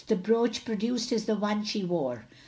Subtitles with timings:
[0.07, 2.25] The brooch produced is the one she wore.